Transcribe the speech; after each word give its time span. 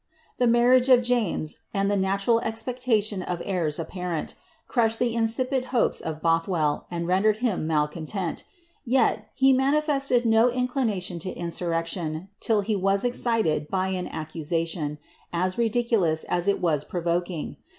Tiie 0.41 0.49
marriage 0.49 0.89
of 0.89 1.03
James, 1.03 1.57
aiiu 1.75 1.85
irie 1.91 1.99
natural 1.99 2.39
expectation 2.39 3.21
of 3.21 3.39
heirs 3.45 3.77
appareol, 3.77 4.33
cruslied 4.67 4.97
the 4.97 5.13
incipient 5.15 5.65
liopcs 5.65 6.01
of 6.01 6.23
Bolliutll, 6.23 6.85
and 6.89 7.05
rendered 7.07 7.35
him 7.37 7.67
malconlftil; 7.69 8.41
yet. 8.83 9.27
he 9.35 9.53
manifesied 9.53 10.25
no 10.25 10.47
iiicliiiaiion 10.49 11.23
lo 11.27 11.31
insurrection, 11.33 12.29
till 12.39 12.61
he 12.61 12.75
was 12.75 13.03
esciied 13.03 13.69
bv 13.69 13.93
an 13.99 14.07
accusation, 14.07 14.97
a:f 15.31 15.59
ridiculous 15.59 16.25
us 16.29 16.47
it 16.47 16.59
was 16.59 16.83
provoking. 16.83 17.57